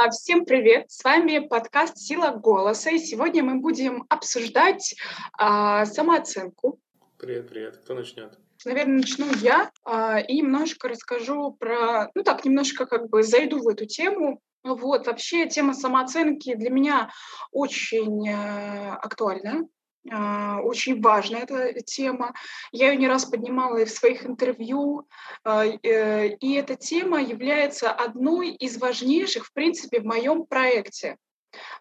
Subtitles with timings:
[0.00, 0.92] А, всем привет!
[0.92, 4.94] С вами подкаст «Сила голоса», и сегодня мы будем обсуждать
[5.36, 6.78] а, самооценку.
[7.18, 7.78] Привет, привет.
[7.78, 8.38] Кто начнет?
[8.64, 13.66] Наверное, начну я а, и немножко расскажу про, ну так, немножко как бы зайду в
[13.66, 14.40] эту тему.
[14.62, 17.10] Вот, вообще тема самооценки для меня
[17.50, 19.66] очень э, актуальна.
[20.10, 22.34] А, очень важная эта тема.
[22.72, 25.08] Я ее не раз поднимала и в своих интервью.
[25.44, 31.16] А, э, и эта тема является одной из важнейших, в принципе, в моем проекте.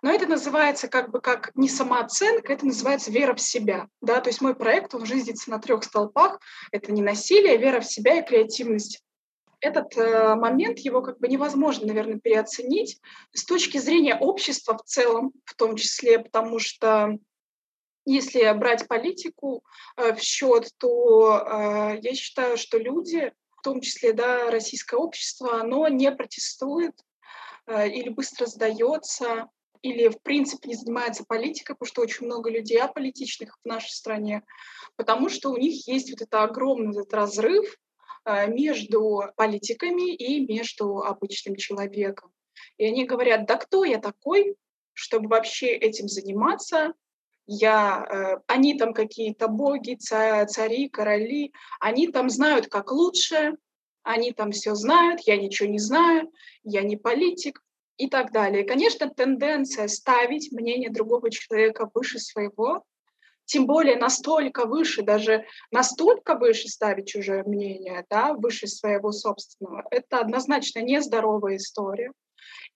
[0.02, 3.88] Но это называется как бы как не самооценка, это называется вера в себя.
[4.02, 4.22] Да?
[4.22, 6.40] То есть мой проект, он жизнится на трех столпах.
[6.72, 9.02] Это не насилие, вера в себя и креативность.
[9.59, 13.00] Этот э, момент, его как бы невозможно, наверное, переоценить
[13.34, 17.18] с точки зрения общества в целом, в том числе, потому что
[18.08, 19.64] если брать политику
[19.98, 25.60] э, в счет, то э, я считаю, что люди, в том числе да, российское общество,
[25.60, 26.94] оно не протестует
[27.68, 29.50] э, или быстро сдается,
[29.82, 34.44] или в принципе не занимается политикой, потому что очень много людей аполитичных в нашей стране,
[34.96, 37.78] потому что у них есть вот это огромный этот разрыв
[38.48, 42.31] между политиками и между обычным человеком.
[42.78, 44.58] И они говорят, да кто я такой,
[44.94, 46.94] чтобы вообще этим заниматься,
[47.48, 53.53] я, э, они там какие-то боги, цари, короли, они там знают, как лучше,
[54.03, 56.31] они там все знают, я ничего не знаю,
[56.64, 57.64] я не политик
[57.98, 58.64] и так далее.
[58.64, 62.84] Конечно, тенденция ставить мнение другого человека выше своего,
[63.45, 70.20] тем более настолько выше, даже настолько выше ставить чужое мнение, да, выше своего собственного, это
[70.20, 72.12] однозначно нездоровая история.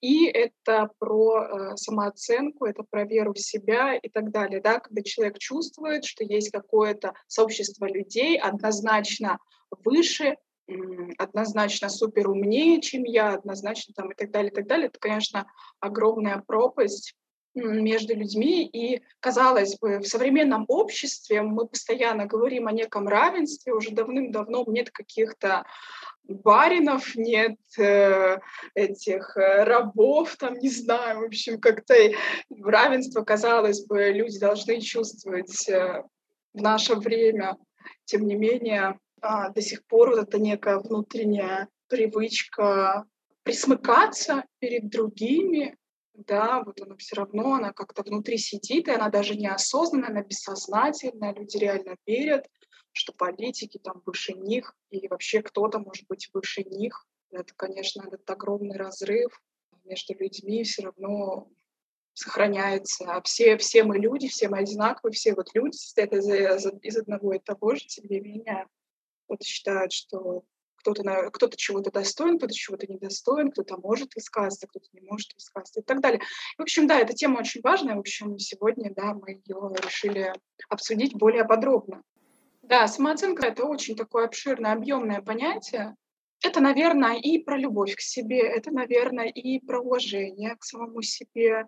[0.01, 4.61] И это про э, самооценку, это про веру в себя и так далее.
[4.61, 4.79] Да?
[4.79, 9.37] Когда человек чувствует, что есть какое-то сообщество людей однозначно
[9.83, 10.37] выше,
[11.17, 15.47] однозначно супер умнее, чем я, однозначно там и так далее, и так далее, это, конечно,
[15.79, 17.15] огромная пропасть
[17.53, 18.65] между людьми.
[18.65, 24.91] И, казалось бы, в современном обществе мы постоянно говорим о неком равенстве, уже давным-давно нет
[24.91, 25.65] каких-то
[26.23, 28.37] баринов, нет э,
[28.75, 31.95] этих э, рабов, там, не знаю, в общем, как-то
[32.63, 36.03] равенство, казалось бы, люди должны чувствовать э,
[36.53, 37.57] в наше время.
[38.05, 43.05] Тем не менее, э, до сих пор вот эта некая внутренняя привычка
[43.43, 45.75] присмыкаться перед другими,
[46.13, 51.33] да, вот она все равно, она как-то внутри сидит, и она даже неосознанная, она бессознательная,
[51.33, 52.47] люди реально верят,
[52.91, 57.05] что политики там выше них, и вообще кто-то может быть выше них.
[57.31, 59.41] Это, конечно, этот огромный разрыв
[59.85, 61.49] между людьми все равно
[62.13, 63.05] сохраняется.
[63.05, 67.33] А все, все мы люди, все мы одинаковые, все вот люди состоят из, из одного
[67.33, 68.67] и того же, тем не менее,
[69.27, 70.43] вот считают, что
[70.81, 75.83] кто-то, кто-то чего-то достоин, кто-то чего-то недостоин, кто-то может высказаться, кто-то не может высказаться и
[75.83, 76.21] так далее.
[76.57, 77.95] В общем, да, эта тема очень важная.
[77.95, 80.33] В общем, сегодня, да, мы ее решили
[80.69, 82.03] обсудить более подробно.
[82.61, 85.95] Да, самооценка— это очень такое обширное, объемное понятие.
[86.43, 91.67] Это, наверное, и про любовь к себе, это, наверное, и про уважение к самому себе,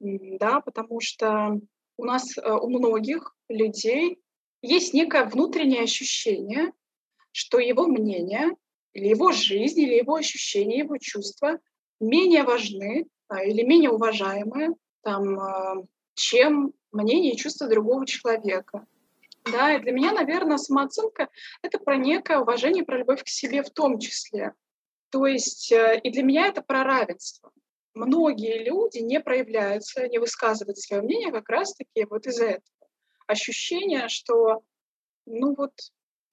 [0.00, 1.60] да, потому что
[1.98, 4.18] у нас, э, у многих людей
[4.62, 6.72] есть некое внутреннее ощущение,
[7.36, 8.56] что его мнение
[8.94, 11.58] или его жизнь, или его ощущения, его чувства
[12.00, 15.74] менее важны а, или менее уважаемы, там, а,
[16.14, 18.86] чем мнение и чувства другого человека.
[19.44, 21.28] Да, и для меня, наверное, самооценка—
[21.62, 24.54] это про некое уважение, про любовь к себе в том числе.
[25.10, 27.52] То есть э, и для меня это про равенство.
[27.92, 32.88] Многие люди не проявляются, не высказывают свое мнение как раз-таки вот из-за этого.
[33.26, 34.62] Ощущение, что,
[35.26, 35.72] ну вот,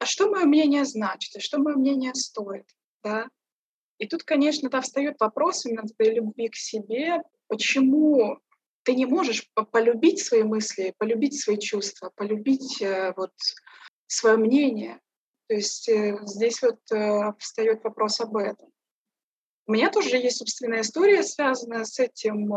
[0.04, 2.66] а что мое мнение значит, а что мое мнение стоит,
[3.04, 3.30] да?
[4.00, 8.38] И тут, конечно, да, встает вопрос именно этой любви к себе, почему
[8.84, 13.32] ты не можешь полюбить свои мысли, полюбить свои чувства, полюбить э, вот
[14.08, 15.00] свое мнение.
[15.48, 18.68] То есть э, здесь вот э, встает вопрос об этом.
[19.68, 22.54] У меня тоже есть собственная история, связанная с этим,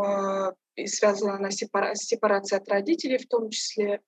[0.75, 1.55] и связанная с
[2.03, 4.01] сепарацией от родителей в том числе.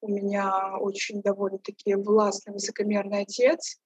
[0.00, 3.78] У меня очень довольно-таки властный, высокомерный отец,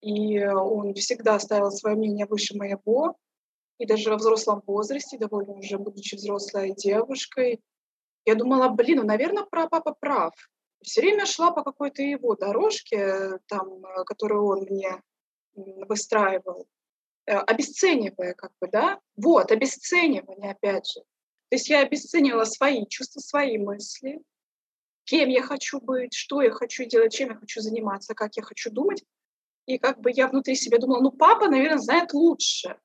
[0.00, 3.16] и он всегда ставил свое мнение выше моего.
[3.78, 7.60] И даже во взрослом возрасте, довольно уже будучи взрослой девушкой,
[8.24, 10.32] я думала, блин, ну, наверное, папа прав.
[10.82, 15.00] Все время шла по какой-то его дорожке, там, которую он мне
[15.54, 16.66] выстраивал,
[17.26, 19.00] э, обесценивая, как бы, да?
[19.16, 21.00] Вот, обесценивание, опять же.
[21.48, 24.20] То есть я обесценивала свои чувства, свои мысли,
[25.06, 28.70] кем я хочу быть, что я хочу делать, чем я хочу заниматься, как я хочу
[28.70, 29.02] думать.
[29.66, 32.76] И как бы я внутри себя думала, ну, папа, наверное, знает лучше.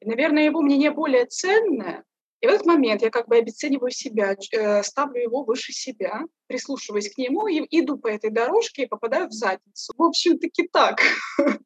[0.00, 2.04] И, наверное, его мнение более ценное,
[2.40, 7.12] и в этот момент я как бы обесцениваю себя, э, ставлю его выше себя, прислушиваюсь
[7.12, 9.92] к нему и иду по этой дорожке и попадаю в задницу.
[9.96, 11.00] В общем-таки так.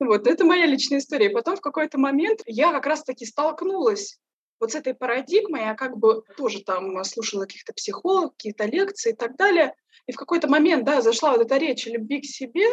[0.00, 1.30] Вот, это моя личная история.
[1.30, 4.18] Потом в какой-то момент я как раз-таки столкнулась
[4.62, 9.16] вот с этой парадигмой, я как бы тоже там слушала каких-то психологов, какие-то лекции и
[9.16, 9.74] так далее.
[10.06, 12.68] И в какой-то момент, да, зашла вот эта речь о любви к себе,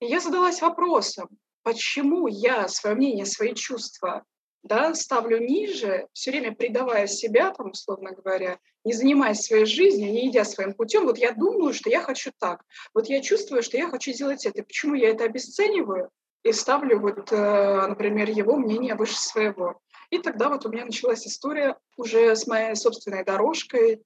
[0.00, 1.28] и я задалась вопросом,
[1.62, 4.24] почему я свое мнение, свои чувства
[4.62, 10.30] да, ставлю ниже, все время предавая себя, там, условно говоря, не занимаясь своей жизнью, не
[10.30, 13.90] идя своим путем, вот я думаю, что я хочу так, вот я чувствую, что я
[13.90, 14.62] хочу сделать это.
[14.62, 16.08] Почему я это обесцениваю
[16.42, 19.80] и ставлю, вот, э, например, его мнение выше своего?
[20.10, 24.00] И тогда вот у меня началась история уже с моей собственной дорожкой, э,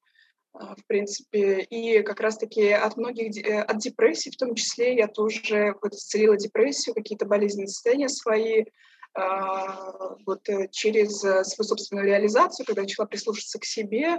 [0.53, 5.75] в принципе, и как раз-таки от многих, э, от депрессий в том числе, я тоже
[5.81, 8.65] вот исцелила депрессию, какие-то болезненные состояния свои,
[9.15, 14.19] а, вот э, через э, свою собственную реализацию, когда начала прислушаться к себе,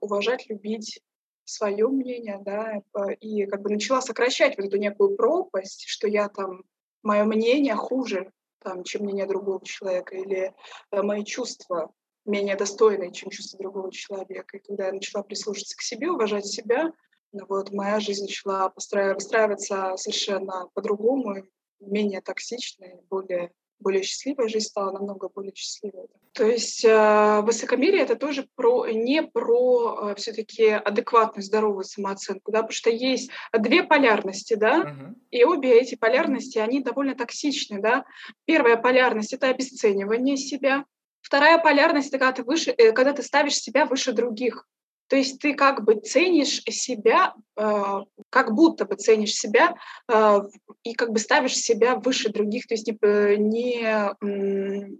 [0.00, 1.00] уважать, любить
[1.44, 2.82] свое мнение, да,
[3.20, 6.62] и как бы начала сокращать вот эту некую пропасть, что я там,
[7.02, 10.54] мое мнение хуже, там, чем мнение другого человека, или
[10.90, 11.92] э, мои чувства
[12.24, 14.56] менее достойные, чем чувства другого человека.
[14.56, 16.92] И когда я начала прислушаться к себе, уважать себя,
[17.32, 21.44] ну вот моя жизнь начала постраиваться совершенно по-другому,
[21.80, 26.06] менее токсичной, более более счастливая, жизнь стала намного более счастливой.
[26.32, 32.62] То есть э, высокомерие это тоже про, не про э, все-таки адекватную, здоровую самооценку, да,
[32.62, 35.14] потому что есть две полярности, да, uh-huh.
[35.30, 38.04] и обе эти полярности, они довольно токсичны, да.
[38.44, 40.84] Первая полярность— это обесценивание себя,
[41.26, 44.64] Вторая полярность— это когда ты, выше, э, когда ты ставишь себя выше других.
[45.08, 48.00] То есть ты как бы ценишь себя, э,
[48.30, 49.76] как будто бы ценишь себя
[50.08, 50.40] э,
[50.82, 52.96] и как бы ставишь себя выше других, то есть не,
[53.38, 54.98] не,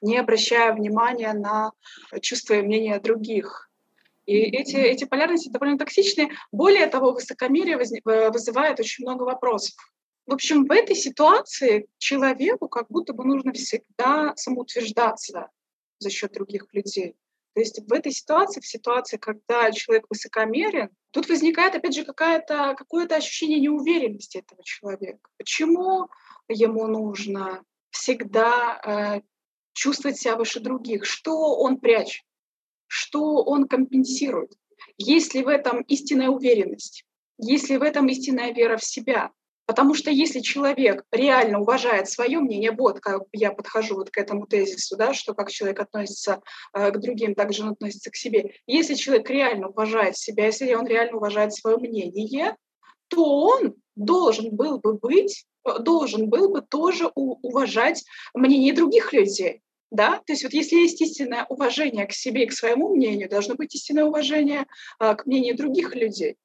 [0.00, 1.72] не обращая внимания на
[2.20, 3.70] чувства и мнения других.
[4.26, 6.30] И эти, эти полярности довольно токсичны.
[6.52, 9.74] Более того, высокомерие э, вызывает очень много вопросов.
[10.26, 15.50] В общем, в этой ситуации человеку как будто бы нужно всегда самоутверждаться
[15.98, 17.16] за счет других людей.
[17.54, 22.74] То есть в этой ситуации, в ситуации, когда человек высокомерен, тут возникает, опять же, какое-то
[22.76, 25.28] какое ощущение неуверенности этого человека.
[25.36, 26.08] Почему
[26.48, 29.20] ему нужно всегда э,
[29.74, 31.04] чувствовать себя выше других?
[31.04, 32.24] Что он прячет?
[32.86, 34.54] Что он компенсирует?
[34.96, 37.04] Есть ли в этом истинная уверенность?
[37.38, 39.30] Есть ли в этом истинная вера в себя?
[39.66, 44.46] Потому что если человек реально уважает свое мнение, вот как я подхожу вот к этому
[44.46, 46.40] тезису, да, что как человек относится
[46.74, 48.54] э, к другим, так же он относится к себе.
[48.66, 52.56] Если человек реально уважает себя, если он реально уважает свое мнение,
[53.08, 58.04] то он должен был бы быть, э, должен был бы тоже уважать
[58.34, 59.62] мнение других людей.
[59.92, 60.22] Да?
[60.26, 63.74] То есть вот если есть истинное уважение к себе и к своему мнению, должно быть
[63.74, 64.66] истинное уважение
[64.98, 66.36] э, к мнению других людей.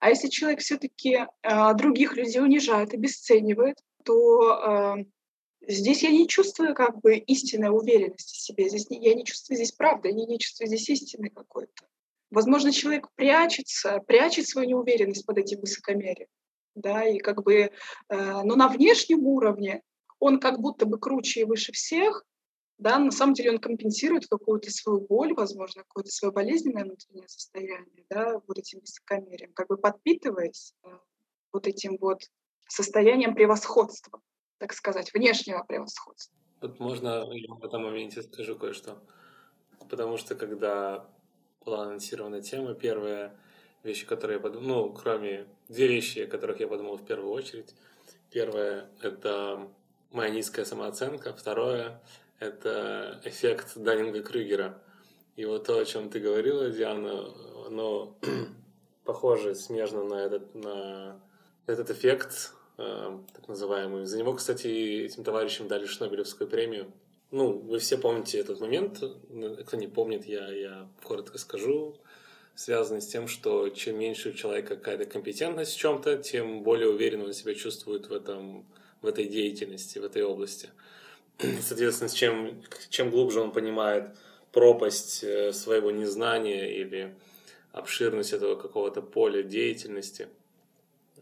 [0.00, 5.04] А если человек все-таки э, а, других людей унижает, обесценивает, то э,
[5.66, 8.68] здесь я не чувствую как бы истинной уверенности в себе.
[8.68, 11.86] Здесь не, я не чувствую здесь правды, я не чувствую здесь истины какой-то.
[12.30, 16.28] Возможно, человек прячется, прячет свою неуверенность под этим высокомерием.
[16.74, 17.70] Да, и как бы, э,
[18.08, 19.82] но на внешнем уровне
[20.18, 22.24] он как будто бы круче и выше всех,
[22.78, 28.04] да, на самом деле он компенсирует какую-то свою боль, возможно, какое-то свое болезненное внутреннее состояние,
[28.10, 30.88] да, вот этим высокомерием, как бы подпитываясь э,
[31.52, 32.20] вот этим вот
[32.68, 34.20] состоянием превосходства,
[34.58, 36.36] так сказать, внешнего превосходства.
[36.60, 39.02] Вот можно я в этом моменте скажу кое-что.
[39.88, 41.06] Потому что когда
[41.64, 43.38] была анонсирована тема, первая
[43.82, 47.74] вещь, которую я подумал, ну, кроме две вещи, о которых я подумал в первую очередь.
[48.30, 49.68] Первое— это
[50.10, 51.32] моя низкая самооценка.
[51.34, 52.02] Второе
[52.38, 54.78] это эффект Даннинга-Крюгера.
[55.36, 57.32] И вот то, о чем ты говорила, Диана,
[57.66, 58.16] оно
[59.04, 61.20] похоже смежно на этот, на
[61.66, 64.06] этот эффект, э, так называемый.
[64.06, 66.92] За него, кстати, этим товарищам дали Шнобелевскую премию.
[67.30, 69.02] Ну, вы все помните этот момент.
[69.66, 71.96] Кто не помнит, я, я коротко скажу.
[72.54, 77.24] Связанный с тем, что чем меньше у человека какая-то компетентность в чем-то, тем более уверенно
[77.24, 78.66] он себя чувствует в, этом,
[79.02, 80.70] в этой деятельности, в этой области.
[81.60, 84.10] Соответственно, чем, чем глубже он понимает
[84.52, 87.14] пропасть э, своего незнания или
[87.72, 90.28] обширность этого какого-то поля деятельности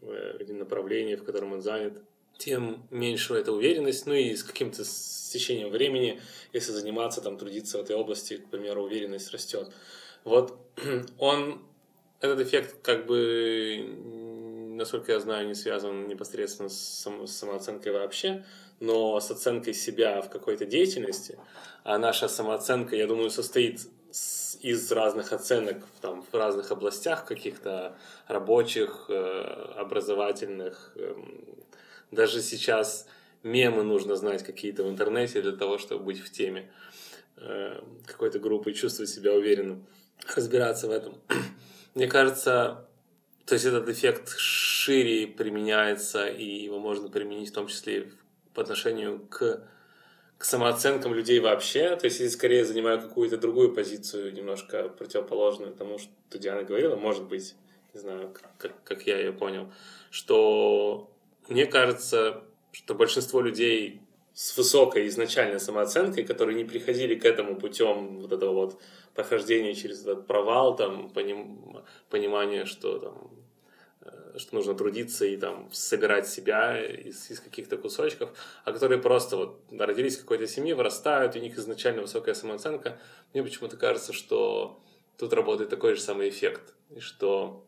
[0.00, 1.94] э, или направления, в котором он занят,
[2.38, 4.84] тем меньше эта уверенность, ну и с каким-то
[5.32, 6.20] течением времени,
[6.52, 9.70] если заниматься, там, трудиться в этой области, к примеру, уверенность растет.
[10.22, 10.56] Вот
[11.18, 11.64] он,
[12.20, 14.23] этот эффект как бы
[14.74, 18.44] насколько я знаю, не связан непосредственно с, само, с самооценкой вообще,
[18.80, 21.38] но с оценкой себя в какой-то деятельности.
[21.84, 23.80] А наша самооценка, я думаю, состоит
[24.60, 30.92] из разных оценок там, в разных областях каких-то рабочих, э, образовательных.
[30.96, 31.44] Эм,
[32.10, 33.06] даже сейчас
[33.42, 36.70] мемы нужно знать какие-то в интернете для того, чтобы быть в теме
[37.36, 39.86] э, какой-то группы и чувствовать себя уверенным,
[40.34, 41.20] разбираться в этом.
[41.94, 42.88] Мне кажется,
[43.46, 48.10] то есть этот эффект шире применяется, и его можно применить в том числе
[48.54, 49.62] по отношению к,
[50.38, 51.94] к самооценкам людей вообще.
[51.96, 57.24] То есть я скорее занимаю какую-то другую позицию, немножко противоположную тому, что Диана говорила, может
[57.24, 57.54] быть,
[57.92, 59.70] не знаю, как, как я ее понял,
[60.10, 61.10] что
[61.48, 64.00] мне кажется, что большинство людей
[64.32, 68.80] с высокой изначальной самооценкой, которые не приходили к этому путем вот этого вот
[69.14, 73.30] прохождения через этот провал, там, поним, понимание, что там,
[74.02, 78.30] э, что нужно трудиться и там собирать себя из, из каких-то кусочков,
[78.64, 82.98] а которые просто вот родились в какой-то семье, вырастают, у них изначально высокая самооценка.
[83.32, 84.80] Мне почему-то кажется, что
[85.16, 87.64] тут работает такой же самый эффект, и что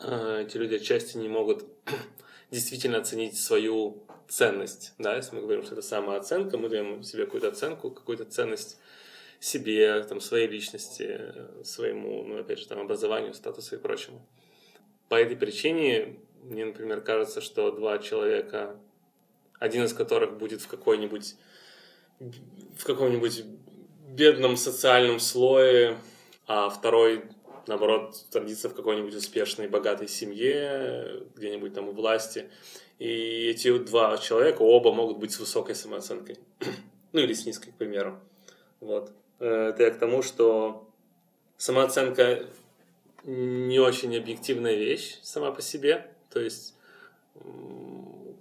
[0.00, 1.64] э, эти люди отчасти не могут
[2.50, 4.94] действительно оценить свою ценность.
[4.98, 5.14] Да?
[5.16, 8.78] Если мы говорим, что это самооценка, мы даем себе какую-то оценку, какую-то ценность
[9.40, 11.20] себе, там, своей личности,
[11.64, 14.26] своему, ну, опять же, там, образованию, статусу и прочему.
[15.08, 18.78] По этой причине мне, например, кажется, что два человека,
[19.58, 21.34] один из которых будет в какой-нибудь
[22.76, 23.44] в каком-нибудь
[24.08, 25.98] бедном социальном слое,
[26.46, 27.24] а второй,
[27.66, 32.48] наоборот, родится в какой-нибудь успешной, богатой семье, где-нибудь там у власти.
[32.98, 36.38] И эти два человека оба могут быть с высокой самооценкой.
[37.12, 38.18] ну или с низкой, к примеру.
[38.80, 39.12] Вот.
[39.38, 40.88] Э, это я к тому, что
[41.56, 42.46] самооценка
[43.24, 46.10] не очень объективная вещь сама по себе.
[46.30, 46.74] То есть,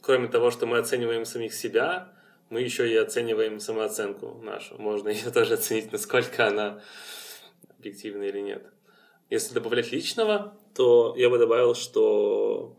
[0.02, 2.14] кроме того, что мы оцениваем самих себя,
[2.50, 4.78] мы еще и оцениваем самооценку нашу.
[4.78, 6.82] Можно ее тоже оценить, насколько она
[7.78, 8.64] объективна или нет.
[9.30, 12.78] Если добавлять личного, то я бы добавил, что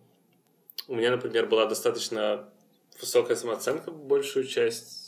[0.86, 2.48] у меня, например, была достаточно
[3.00, 5.05] высокая самооценка большую часть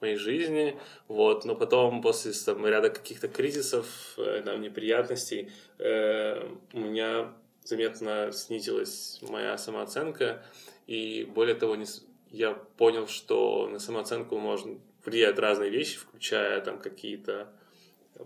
[0.00, 0.78] моей жизни,
[1.08, 7.32] вот, но потом после там, ряда каких-то кризисов, э, там, неприятностей, э, у меня
[7.64, 10.42] заметно снизилась моя самооценка,
[10.86, 11.86] и более того, не,
[12.30, 17.52] я понял, что на самооценку можно влиять разные вещи, включая там какие-то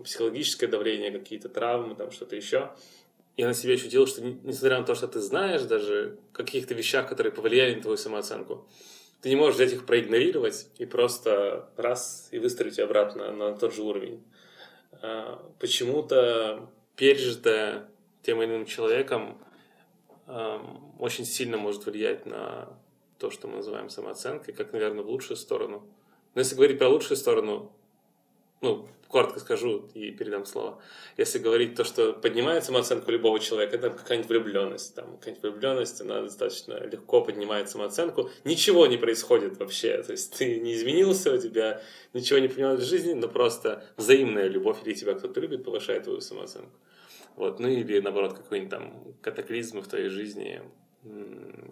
[0.03, 2.71] психологическое давление, какие-то травмы, там что-то еще.
[3.37, 7.33] Я на себе ощутил, что несмотря на то, что ты знаешь даже каких-то вещах, которые
[7.33, 8.67] повлияли на твою самооценку,
[9.25, 13.81] ты не можешь взять их проигнорировать и просто раз и выстроить обратно на тот же
[13.81, 14.23] уровень.
[15.01, 17.89] А, почему-то пережитое
[18.21, 19.39] тем или иным человеком
[20.99, 22.69] очень сильно может влиять на
[23.17, 25.89] то, что мы называем самооценкой, как, наверное, в лучшую сторону.
[26.35, 27.71] Но если говорить про лучшую сторону,
[28.61, 30.81] ну, коротко скажу и передам слово.
[31.17, 34.95] Если говорить то, что поднимает самооценку любого человека, это какая-нибудь влюбленность.
[34.95, 38.29] Там, какая-нибудь влюбленность, она достаточно легко поднимает самооценку.
[38.43, 40.01] Ничего не происходит вообще.
[40.03, 41.81] То есть ты не изменился, у тебя
[42.13, 46.21] ничего не поменялось в жизни, но просто взаимная любовь или тебя кто-то любит, повышает твою
[46.21, 46.77] самооценку.
[47.35, 47.59] Вот.
[47.59, 50.61] Ну или наоборот, какой-нибудь там катаклизм в твоей жизни,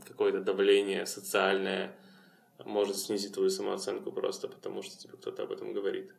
[0.07, 1.95] какое-то давление социальное
[2.65, 6.13] может снизить твою самооценку просто потому, что тебе кто-то об этом говорит.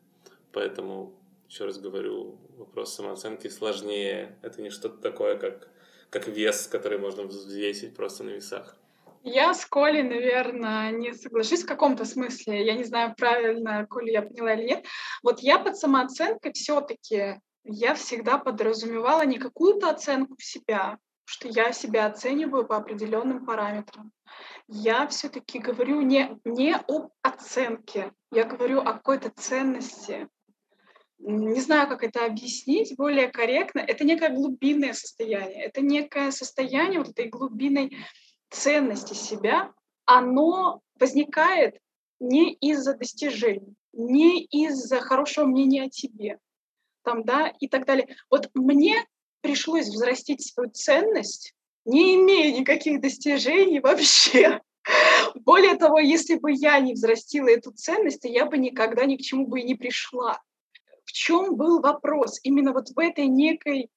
[0.55, 1.13] Поэтому,
[1.49, 4.39] еще раз говорю, вопрос самооценки сложнее.
[4.43, 5.69] Это не что-то такое, как,
[6.11, 8.77] как вес, который можно взвесить просто на весах.
[9.25, 12.65] Я с Колей, наверное, не соглашусь в каком-то смысле.
[12.65, 14.85] Я не знаю, правильно, Коля, я поняла или нет.
[15.23, 22.07] Вот я под самооценкой все-таки я всегда подразумевала не какую-то оценку себя, что я себя
[22.07, 24.13] оцениваю по определенным параметрам.
[24.69, 30.29] Я все-таки говорю не, не об оценке, я говорю о какой-то ценности,
[31.19, 37.11] не знаю, как это объяснить более корректно, это некое глубинное состояние, это некое состояние вот
[37.11, 37.97] этой глубинной
[38.51, 39.73] ценности себя,
[40.05, 41.79] оно возникает
[42.21, 46.39] не из-за достижений, не из-за хорошего мнения о тебе,
[47.03, 48.17] там, да, и так далее.
[48.31, 49.05] Вот мне
[49.41, 51.55] пришлось взрастить свою ценность,
[51.85, 54.61] не имея никаких достижений вообще.
[55.35, 59.23] Более того, если бы я не взрастила эту ценность, то я бы никогда ни к
[59.23, 60.43] чему бы и не пришла
[61.05, 62.41] в чем был вопрос?
[62.43, 63.91] Именно вот в этой некой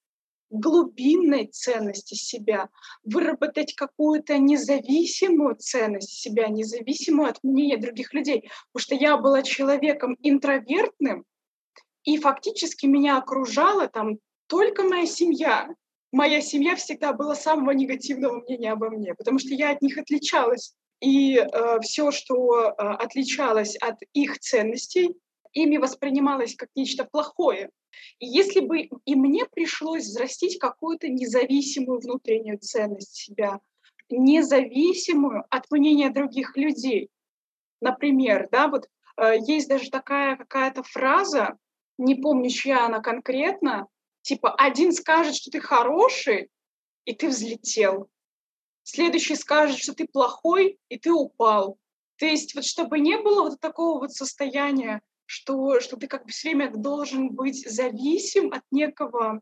[0.50, 2.70] глубинной ценности себя,
[3.04, 8.50] выработать какую-то независимую ценность себя, независимую от мнения других людей.
[8.72, 11.26] Потому что я была человеком интровертным,
[12.04, 15.68] и фактически меня окружала там только моя семья.
[16.14, 20.74] моя семья всегда была самого негативного мнения обо мне, потому что я от них отличалась.
[21.02, 25.16] И э, все, что э, отличалось от их ценностей,
[25.54, 27.70] ими воспринималось как нечто плохое.
[28.20, 33.60] И если бы и мне пришлось взрастить какую-то независимую внутреннюю ценность себя,
[34.10, 37.10] независимую от мнения других людей,
[37.82, 38.88] например, да, вот
[39.18, 41.58] э, есть даже такая какая-то фраза,
[41.98, 43.88] не помню, чья она конкретно,
[44.22, 46.50] типа один скажет, что ты хороший,
[47.06, 48.10] и ты взлетел.
[48.84, 51.78] Следующий скажет, что ты плохой, и ты упал.
[52.18, 56.32] То есть вот чтобы не было вот такого вот состояния, что, что ты как бы
[56.32, 59.42] все время должен быть зависим от некого,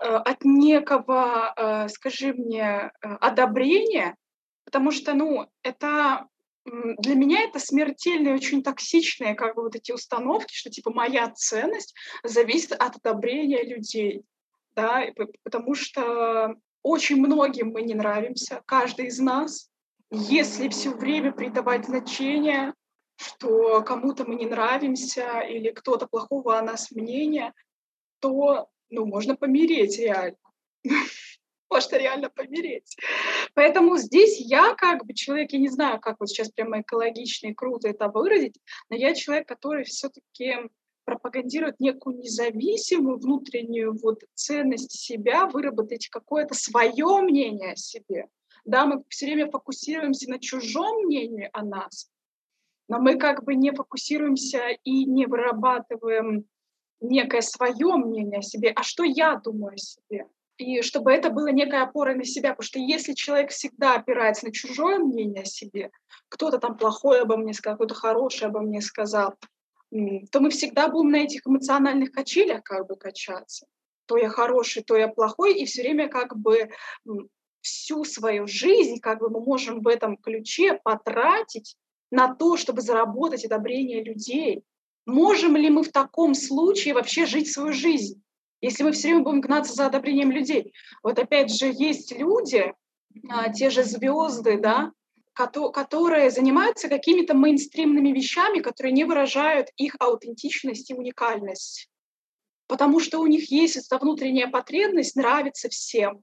[0.00, 4.16] э, от некого, э, скажи мне, э, одобрения,
[4.64, 6.28] потому что, ну, это
[6.64, 11.92] для меня это смертельные, очень токсичные как бы вот эти установки, что типа моя ценность
[12.22, 14.22] зависит от одобрения людей,
[14.76, 15.02] да,
[15.42, 19.70] потому что очень многим мы не нравимся, каждый из нас.
[20.12, 22.74] Если все время придавать значение,
[23.16, 27.54] что кому-то мы не нравимся или кто-то плохого о нас мнения,
[28.20, 30.36] то ну, можно помереть реально.
[31.70, 32.94] Можно реально помереть.
[33.54, 37.54] Поэтому здесь я как бы человек, я не знаю, как вот сейчас прямо экологично и
[37.54, 38.56] круто это выразить,
[38.90, 40.68] но я человек, который все-таки
[41.06, 48.28] пропагандирует некую независимую внутреннюю вот ценность себя, выработать какое-то свое мнение о себе.
[48.64, 52.11] Да, мы все время фокусируемся на чужом мнении о нас,
[52.88, 56.44] но мы как бы не фокусируемся и не вырабатываем
[57.00, 60.26] некое свое мнение о себе, а что я думаю о себе.
[60.58, 64.52] И чтобы это было некой опорой на себя, потому что если человек всегда опирается на
[64.52, 65.90] чужое мнение о себе,
[66.28, 69.34] кто-то там плохое обо мне сказал, кто-то хорошее обо мне сказал,
[69.90, 73.66] то мы всегда будем на этих эмоциональных качелях как бы качаться.
[74.06, 76.70] То я хороший, то я плохой, и все время как бы
[77.60, 81.76] всю свою жизнь как бы мы можем в этом ключе потратить
[82.12, 84.62] на то, чтобы заработать одобрение людей.
[85.06, 88.22] Можем ли мы в таком случае вообще жить свою жизнь,
[88.60, 90.72] если мы все время будем гнаться за одобрением людей?
[91.02, 92.72] Вот опять же, есть люди,
[93.30, 94.92] а, те же звезды, да,
[95.34, 101.88] которые занимаются какими-то мейнстримными вещами, которые не выражают их аутентичность и уникальность.
[102.66, 106.22] Потому что у них есть эта внутренняя потребность нравиться всем.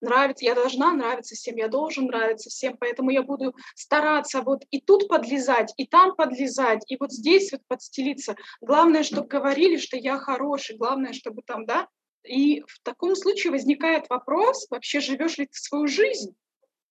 [0.00, 4.80] Нравится, я должна нравиться всем, я должен нравиться всем, поэтому я буду стараться вот и
[4.80, 8.36] тут подлезать, и там подлезать, и вот здесь вот подстелиться.
[8.60, 11.88] Главное, чтобы говорили, что я хороший, главное, чтобы там, да.
[12.24, 16.34] И в таком случае возникает вопрос, вообще живешь ли ты свою жизнь?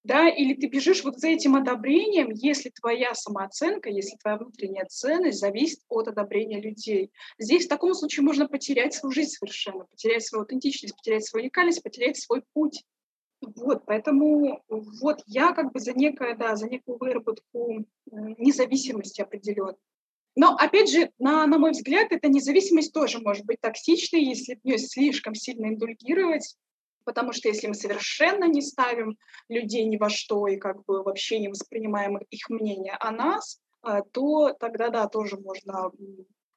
[0.03, 5.39] да, или ты бежишь вот за этим одобрением, если твоя самооценка, если твоя внутренняя ценность
[5.39, 7.11] зависит от одобрения людей.
[7.37, 11.83] Здесь в таком случае можно потерять свою жизнь совершенно, потерять свою аутентичность, потерять свою уникальность,
[11.83, 12.83] потерять свой путь.
[13.41, 19.77] Вот, поэтому вот я как бы за некое, да, за некую выработку независимости определенной.
[20.35, 24.63] Но, опять же, на, на мой взгляд, эта независимость тоже может быть токсичной, если в
[24.63, 26.55] нее слишком сильно индульгировать,
[27.03, 31.39] потому что если мы совершенно не ставим людей ни во что и как бы вообще
[31.39, 35.91] не воспринимаем их мнение о нас, а, то тогда, да, тоже можно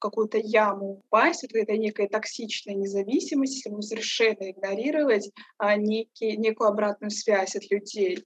[0.03, 6.69] какую-то яму упасть, вот этой некой токсичной независимости, если мы совершенно игнорировать а, некий, некую
[6.69, 8.25] обратную связь от людей.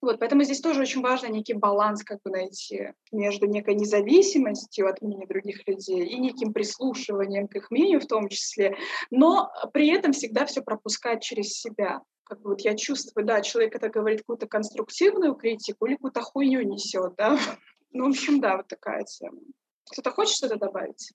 [0.00, 5.00] Вот, поэтому здесь тоже очень важно некий баланс как бы найти между некой независимостью от
[5.00, 8.76] мнения других людей и неким прислушиванием к их мнению в том числе,
[9.12, 12.02] но при этом всегда все пропускать через себя.
[12.24, 16.62] Как бы вот я чувствую, да, человек это говорит какую-то конструктивную критику или какую-то хуйню
[16.62, 17.38] несет, да.
[17.94, 19.38] Ну, в общем, да, вот такая тема.
[19.90, 21.12] Кто-то хочет что-то добавить?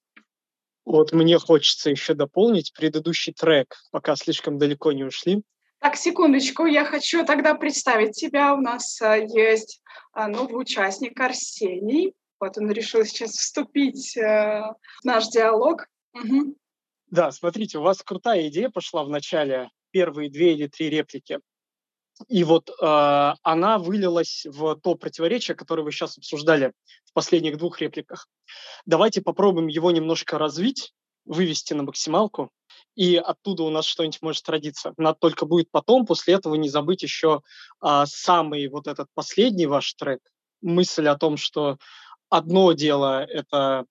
[0.85, 5.43] Вот мне хочется еще дополнить предыдущий трек, пока слишком далеко не ушли.
[5.79, 8.53] Так, секундочку, я хочу тогда представить тебя.
[8.55, 9.81] У нас а, есть
[10.13, 12.13] а, новый участник Арсений.
[12.39, 15.87] Вот он решил сейчас вступить а, в наш диалог.
[16.13, 16.55] Угу.
[17.11, 21.39] Да, смотрите, у вас крутая идея пошла в начале, первые две или три реплики.
[22.27, 26.73] И вот э, она вылилась в то противоречие, которое вы сейчас обсуждали
[27.05, 28.27] в последних двух репликах.
[28.85, 30.93] Давайте попробуем его немножко развить,
[31.25, 32.51] вывести на максималку
[32.97, 34.93] и оттуда у нас что-нибудь может родиться.
[34.97, 37.41] Надо только будет потом, после этого не забыть еще
[37.79, 40.19] а, самый вот этот последний ваш трек,
[40.61, 41.77] мысль о том, что
[42.29, 43.85] одно дело– это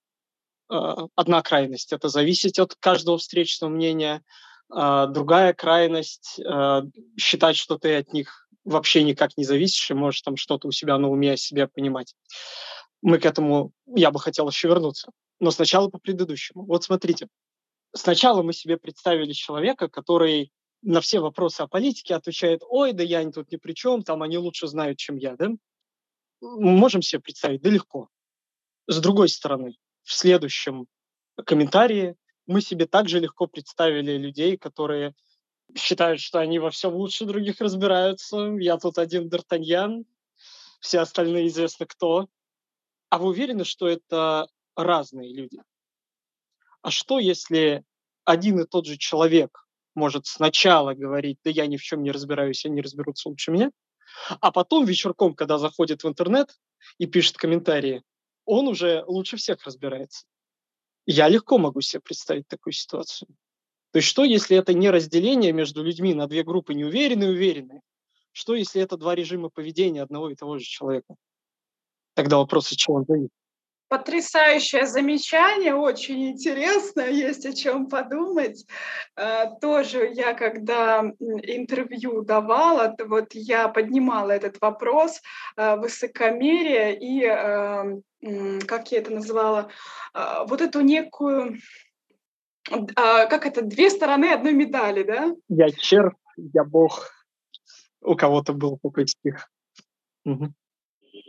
[0.68, 4.24] а, одна крайность, это зависеть от каждого встречного мнения,
[4.68, 6.82] другая крайность а,–
[7.16, 10.98] считать, что ты от них вообще никак не зависишь и можешь там что-то у себя
[10.98, 12.14] на уме о себе понимать.
[13.00, 15.10] Мы к этому, я бы хотел еще вернуться.
[15.38, 16.64] Но сначала по предыдущему.
[16.64, 17.28] Вот смотрите,
[17.94, 20.50] сначала мы себе представили человека, который
[20.82, 24.38] на все вопросы о политике отвечает, ой, да я тут ни при чем, там они
[24.38, 25.50] лучше знают, чем я, да?
[26.40, 28.08] Мы можем себе представить, да легко.
[28.86, 30.86] С другой стороны, в следующем
[31.44, 35.14] комментарии мы себе также легко представили людей, которые
[35.74, 38.54] считают, что они во всем лучше других разбираются.
[38.58, 40.04] Я тут один Д'Артаньян,
[40.80, 42.28] все остальные известно кто.
[43.10, 45.60] А вы уверены, что это разные люди?
[46.82, 47.84] А что, если
[48.24, 52.64] один и тот же человек может сначала говорить, да я ни в чем не разбираюсь,
[52.64, 53.70] они разберутся лучше меня,
[54.40, 56.56] а потом вечерком, когда заходит в интернет
[56.98, 58.02] и пишет комментарии,
[58.44, 60.26] он уже лучше всех разбирается.
[61.06, 63.28] Я легко могу себе представить такую ситуацию.
[63.92, 67.80] То есть что, если это не разделение между людьми на две группы неуверенные и уверенные?
[68.32, 71.14] Что, если это два режима поведения одного и того же человека?
[72.14, 73.30] Тогда вопрос, от чего он зависит.
[73.88, 78.66] Потрясающее замечание, очень интересно, есть о чем подумать.
[79.16, 85.22] Э, тоже я, когда интервью давала, вот я поднимала этот вопрос
[85.56, 89.68] э, высокомерия и, э, как я это назвала,
[90.48, 91.58] вот эту некую,
[92.66, 95.32] как это, две стороны одной медали, да?
[95.48, 97.12] Я червь, я бог.
[98.00, 99.48] У кого-то был такой стих.
[100.24, 100.52] Угу.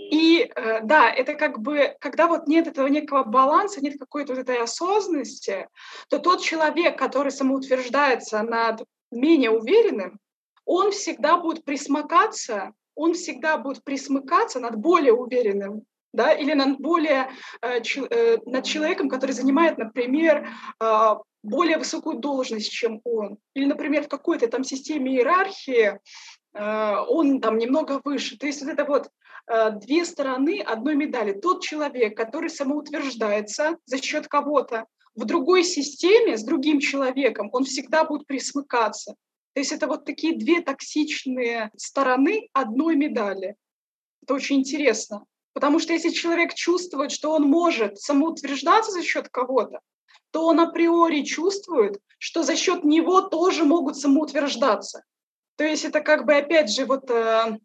[0.09, 4.41] И э, да, это как бы, когда вот нет этого некого баланса, нет какой-то вот
[4.41, 5.67] этой осознанности,
[6.09, 10.19] то тот человек, который самоутверждается над менее уверенным,
[10.65, 17.29] он всегда будет присмыкаться, он всегда будет присмыкаться над более уверенным, да, или над более
[17.61, 20.49] э, э, над человеком, который занимает, например,
[21.43, 25.99] более высокую должность, чем он, или, например, в какой-то там системе иерархии
[26.53, 28.37] он там немного выше.
[28.37, 29.11] То есть вот это вот
[29.47, 31.33] две стороны одной медали.
[31.33, 38.03] Тот человек, который самоутверждается за счет кого-то в другой системе с другим человеком, он всегда
[38.03, 39.15] будет присмыкаться.
[39.53, 43.55] То есть это вот такие две токсичные стороны одной медали.
[44.21, 45.25] Это очень интересно.
[45.53, 49.79] Потому что если человек чувствует, что он может самоутверждаться за счет кого-то,
[50.29, 55.03] то он априори чувствует, что за счет него тоже могут самоутверждаться.
[55.55, 57.57] То есть это как бы опять же вот э,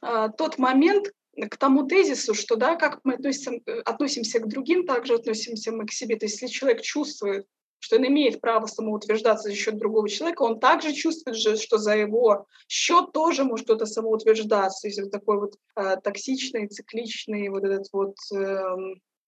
[0.00, 1.12] тот момент
[1.50, 5.86] к тому тезису, что да, как мы относимся, э, относимся к другим, также относимся мы
[5.86, 6.16] к себе.
[6.16, 7.46] То есть если человек чувствует,
[7.78, 11.96] что он имеет право самоутверждаться за счет другого человека, он также чувствует же, что за
[11.96, 14.82] его счет тоже может кто-то самоутверждаться.
[14.82, 18.76] То есть вот такой вот э, токсичный, цикличный вот этот вот э,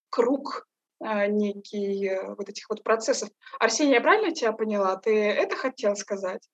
[0.08, 0.66] круг
[1.04, 3.28] э, некий э, вот этих вот процессов.
[3.60, 4.96] Арсений, я правильно тебя поняла?
[4.96, 6.48] Ты это хотел сказать?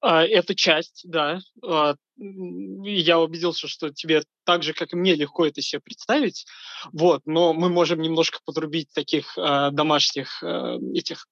[0.00, 1.40] А, это часть, да.
[1.66, 6.46] А, я убедился, что тебе так же, как и мне, легко это себе представить.
[6.92, 10.42] Вот, но мы можем немножко подрубить таких а, домашних
[10.94, 11.26] этих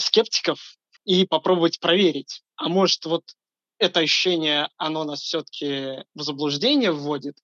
[0.00, 0.58] скептиков
[1.04, 2.42] и попробовать проверить.
[2.56, 3.22] А может, вот
[3.78, 7.36] это ощущение, оно нас все-таки в заблуждение вводит,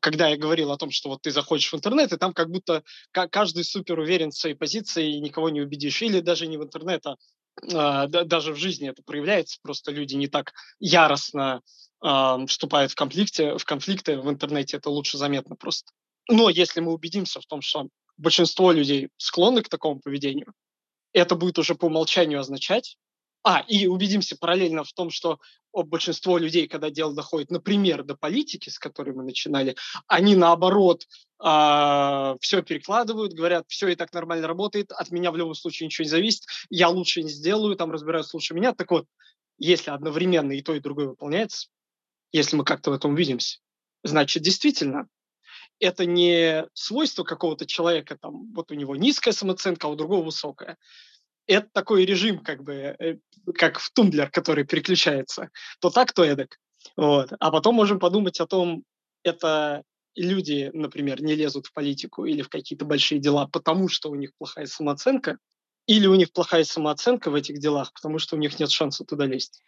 [0.00, 2.82] когда я говорил о том, что вот ты заходишь в интернет, и там как будто
[3.12, 6.00] каждый супер уверен в своей позиции, и никого не убедишь.
[6.00, 7.16] Или даже не в интернет, а
[7.62, 11.62] даже в жизни это проявляется, просто люди не так яростно
[12.04, 15.92] э, вступают в конфликты, в конфликты в интернете, это лучше заметно просто.
[16.28, 20.52] Но если мы убедимся в том, что большинство людей склонны к такому поведению,
[21.12, 22.96] это будет уже по умолчанию означать,
[23.44, 25.38] а, и убедимся параллельно в том, что
[25.82, 31.06] большинство людей, когда дело доходит, например, до политики, с которой мы начинали, они наоборот
[31.38, 36.04] а, все перекладывают, говорят, все и так нормально работает, от меня в любом случае ничего
[36.04, 38.72] не зависит, я лучше не сделаю, там разбираюсь лучше меня.
[38.72, 39.06] Так вот,
[39.58, 41.68] если одновременно и то, и другое выполняется,
[42.32, 43.58] если мы как-то в этом увидимся,
[44.02, 45.08] значит, действительно,
[45.80, 50.78] это не свойство какого-то человека, там, вот у него низкая самооценка, а у другого высокая
[51.46, 53.16] это такой режим, как бы, э,
[53.54, 55.50] как в тумблер, который переключается.
[55.80, 56.58] То так, то эдак.
[56.96, 57.32] Вот.
[57.38, 58.84] А потом можем подумать о том,
[59.22, 59.82] это
[60.14, 64.30] люди, например, не лезут в политику или в какие-то большие дела, потому что у них
[64.38, 65.38] плохая самооценка,
[65.86, 69.26] или у них плохая самооценка в этих делах, потому что у них нет шанса туда
[69.26, 69.62] лезть.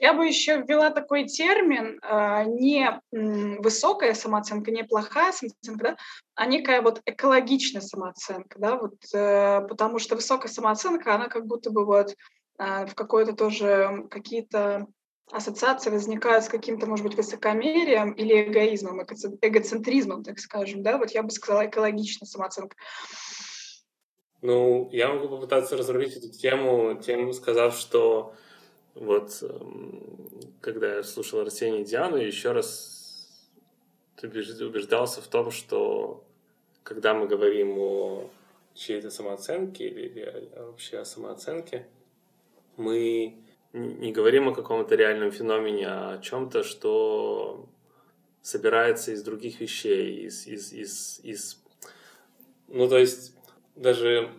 [0.00, 5.96] Я бы еще ввела такой термин, э, не высокая самооценка, не плохая самооценка, да,
[6.34, 11.70] а некая вот экологичная самооценка, да, вот, э, потому что высокая самооценка, она как будто
[11.70, 12.14] бы вот
[12.58, 14.86] э, в какой-то тоже какие-то
[15.32, 21.22] ассоциации возникают с каким-то, может быть, высокомерием или эгоизмом, эгоцентризмом, так скажем, да, вот я
[21.22, 22.76] бы сказала экологичная самооценка.
[24.42, 28.34] Ну, я могу попытаться разрулить эту тему, тем сказав, что
[29.00, 33.50] вот, эм, когда я слушал Арсения и Диану, еще раз
[34.22, 36.24] убеждался в том, что
[36.82, 38.30] когда мы говорим о
[38.74, 41.86] чьей-то самооценке или, или вообще о самооценке,
[42.76, 43.36] мы
[43.72, 47.68] не говорим о каком-то реальном феномене, а о чем-то, что
[48.42, 51.62] собирается из других вещей, из, из, из, из...
[52.68, 53.36] Ну, то есть
[53.76, 54.32] даже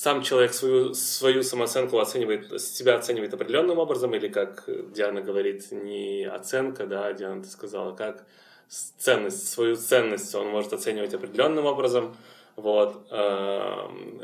[0.00, 6.24] сам человек свою, свою самооценку оценивает, себя оценивает определенным образом, или, как Диана говорит, не
[6.24, 8.24] оценка, да, Диана, ты сказала, как
[8.66, 12.16] ценность, свою ценность он может оценивать определенным образом,
[12.56, 14.22] вот, эм,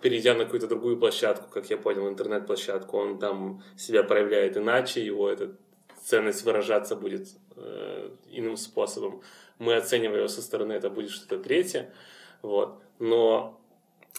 [0.00, 5.30] перейдя на какую-то другую площадку, как я понял, интернет-площадку, он там себя проявляет иначе, его
[5.30, 5.52] эта
[6.02, 9.22] ценность выражаться будет э, иным способом.
[9.60, 11.92] Мы оценивая его со стороны, это будет что-то третье,
[12.42, 13.61] вот, но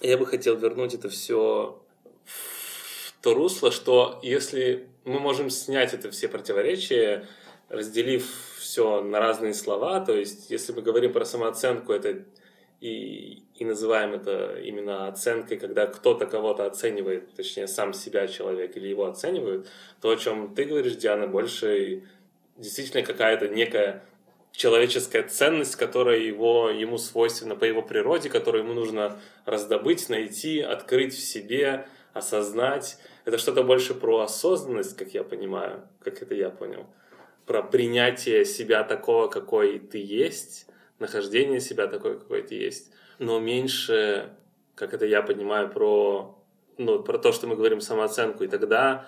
[0.02, 1.82] я бы хотел вернуть это все
[2.26, 7.28] в то русло, что если мы можем снять это все противоречия,
[7.70, 8.30] разделив
[8.60, 12.26] все на разные слова, то есть если мы говорим про самооценку, это
[12.82, 18.90] и, и называем это именно оценкой, когда кто-то кого-то оценивает, точнее сам себя человек или
[18.90, 19.70] его оценивают,
[20.02, 22.04] то, о чем ты говоришь, Диана, больше
[22.58, 24.04] действительно какая-то некая
[24.54, 31.14] человеческая ценность, которая его, ему свойственна по его природе, которую ему нужно раздобыть, найти, открыть
[31.14, 32.98] в себе, осознать.
[33.26, 36.86] Это что-то больше про осознанность, как я понимаю, как это я понял.
[37.46, 40.68] Про принятие себя такого, какой ты есть,
[41.00, 42.92] нахождение себя такой, какой ты есть.
[43.20, 44.30] Но меньше,
[44.76, 46.38] как это я понимаю, про,
[46.78, 48.44] ну, про то, что мы говорим самооценку.
[48.44, 49.08] И тогда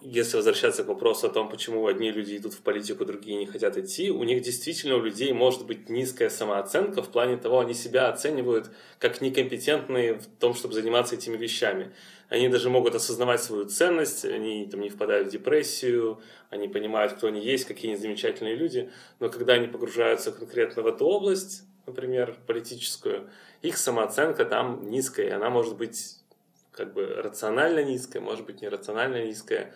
[0.00, 3.76] если возвращаться к вопросу о том, почему одни люди идут в политику, другие не хотят
[3.78, 8.08] идти, у них действительно у людей может быть низкая самооценка в плане того, они себя
[8.08, 11.92] оценивают как некомпетентные в том, чтобы заниматься этими вещами.
[12.28, 17.28] Они даже могут осознавать свою ценность, они там не впадают в депрессию, они понимают, кто
[17.28, 22.36] они есть, какие они замечательные люди, но когда они погружаются конкретно в эту область, например,
[22.46, 23.30] политическую,
[23.62, 26.18] их самооценка там низкая, и она может быть
[26.76, 29.74] как бы рационально низкая, может быть нерационально низкая.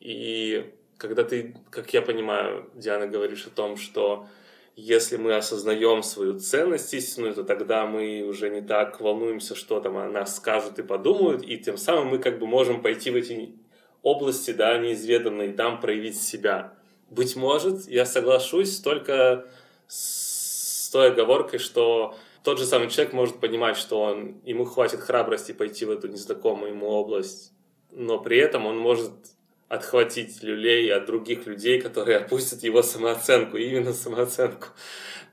[0.00, 4.26] И когда ты, как я понимаю, Диана, говоришь о том, что
[4.74, 9.96] если мы осознаем свою ценность истинную, то тогда мы уже не так волнуемся, что там
[9.96, 13.54] о нас скажут и подумают, и тем самым мы как бы можем пойти в эти
[14.02, 16.74] области, да, неизведанные, там проявить себя.
[17.10, 19.46] Быть может, я соглашусь только
[19.88, 25.52] с той оговоркой, что тот же самый человек может понимать, что он, ему хватит храбрости
[25.52, 27.52] пойти в эту незнакомую ему область,
[27.90, 29.12] но при этом он может
[29.68, 34.68] отхватить люлей от других людей, которые опустят его самооценку, именно самооценку.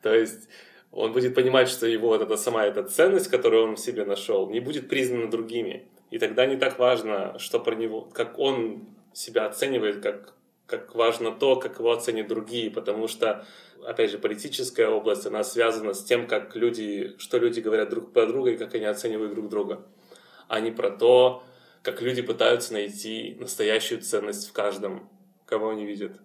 [0.01, 0.49] То есть
[0.91, 4.49] он будет понимать, что его вот эта сама эта ценность, которую он в себе нашел,
[4.49, 5.87] не будет признана другими.
[6.11, 10.33] И тогда не так важно, что про него, как он себя оценивает, как,
[10.65, 13.45] как важно то, как его оценят другие, потому что
[13.85, 18.25] опять же, политическая область, она связана с тем, как люди, что люди говорят друг про
[18.25, 19.85] друга и как они оценивают друг друга,
[20.47, 21.43] а не про то,
[21.81, 25.09] как люди пытаются найти настоящую ценность в каждом,
[25.45, 26.19] кого они видят.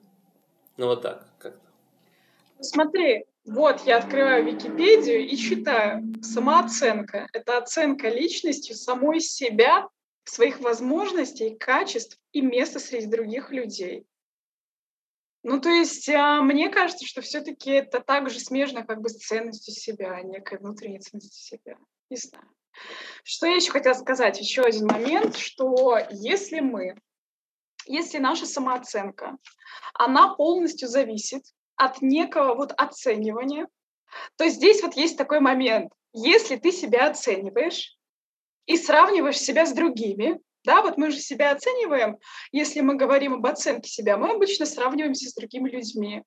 [0.76, 1.60] Ну вот так как-то.
[2.60, 6.02] Смотри, вот я открываю Википедию и читаю.
[6.22, 9.88] Самооценка— это оценка личностью самой себя,
[10.24, 14.06] своих возможностей, качеств и места среди других людей.
[15.42, 19.72] Ну, то есть, а, мне кажется, что все-таки это также смежно как бы с ценностью
[19.72, 21.78] себя, некой внутренней ценностью себя.
[22.10, 22.46] Не знаю.
[23.24, 24.38] Что я еще хотела сказать?
[24.38, 26.96] Еще один момент, что если мы,
[27.86, 29.36] если наша самооценка,
[29.94, 31.44] она полностью зависит
[31.76, 33.66] от некого вот оценивания,
[34.36, 35.92] то здесь вот есть такой момент.
[36.12, 37.96] Если ты себя оцениваешь
[38.66, 42.18] и сравниваешь себя с другими, да, вот мы же себя оцениваем,
[42.52, 46.22] если мы говорим об оценке себя, мы обычно сравниваемся с другими людьми.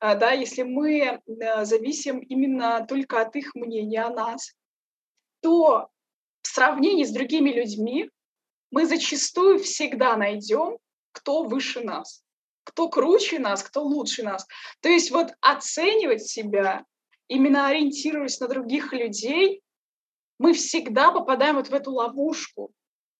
[0.00, 4.54] А, да, если мы э, зависим именно только от их мнения о нас,
[5.40, 5.88] то
[6.42, 8.10] в сравнении с другими людьми
[8.70, 10.78] мы зачастую всегда найдем,
[11.12, 12.22] кто выше нас,
[12.64, 14.46] кто круче нас, кто лучше нас.
[14.80, 16.84] То есть вот оценивать себя,
[17.28, 19.62] именно ориентируясь на других людей,
[20.38, 22.72] мы всегда попадаем вот в эту ловушку,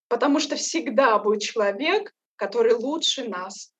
[0.08, 3.72] Потому что всегда будет человек, который лучше нас.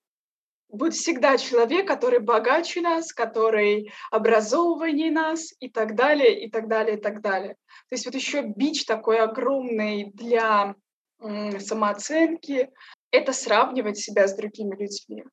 [0.69, 6.99] Будет всегда человек, который богаче нас, который образованнее нас и так далее, и так далее,
[6.99, 7.55] и так далее.
[7.89, 10.75] То есть вот еще бич такой огромный для
[11.21, 12.71] самооценки—
[13.11, 15.25] это сравнивать себя с другими людьми.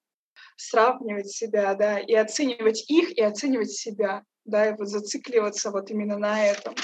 [0.56, 6.18] Сравнивать себя, да, и оценивать их, и оценивать себя, да, и вот зацикливаться вот именно
[6.18, 6.76] на этом,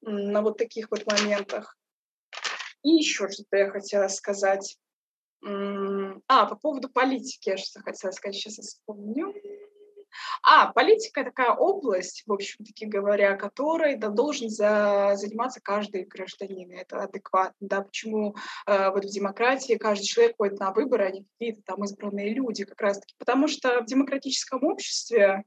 [0.00, 1.76] на вот таких вот моментах.
[2.84, 4.78] И еще что-то я хотела сказать.
[5.42, 9.34] А, по поводу политики я что хотела сказать, сейчас вспомню.
[10.42, 16.70] А политика такая область, в общем-таки говоря, которой да, должен за, заниматься каждый гражданин.
[16.72, 17.56] Это адекватно.
[17.60, 17.82] Да?
[17.82, 22.32] Почему э, вот в демократии каждый человек ходит на выборы, а не какие-то там избранные
[22.32, 23.14] люди как раз-таки?
[23.18, 25.44] Потому что в демократическом обществе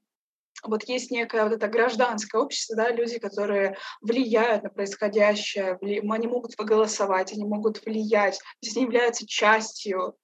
[0.64, 6.00] вот есть некое вот это гражданское общество, да, люди, которые влияют на происходящее, вли...
[6.00, 10.16] они могут поголосовать, они могут влиять, то есть они являются частью